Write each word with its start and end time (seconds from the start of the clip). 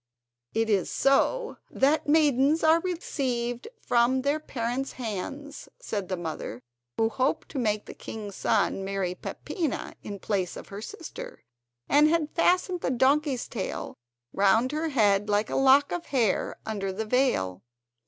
"It 0.55 0.67
is 0.67 0.89
so 0.89 1.57
that 1.69 2.09
maidens 2.09 2.63
are 2.63 2.79
received 2.79 3.67
from 3.79 4.23
their 4.23 4.39
parents' 4.39 4.93
hands," 4.93 5.69
said 5.79 6.09
the 6.09 6.17
mother, 6.17 6.63
who 6.97 7.07
hoped 7.09 7.49
to 7.49 7.59
make 7.59 7.85
the 7.85 7.93
king's 7.93 8.35
son 8.35 8.83
marry 8.83 9.13
Peppina 9.13 9.93
in 10.01 10.17
place 10.17 10.57
of 10.57 10.69
her 10.69 10.81
sister, 10.81 11.43
and 11.87 12.09
had 12.09 12.31
fastened 12.33 12.81
the 12.81 12.89
donkey's 12.89 13.47
tail 13.47 13.95
round 14.33 14.71
her 14.71 14.89
head 14.89 15.29
like 15.29 15.51
a 15.51 15.55
lock 15.55 15.91
of 15.91 16.07
hair 16.07 16.55
under 16.65 16.91
the 16.91 17.05
veil. 17.05 17.61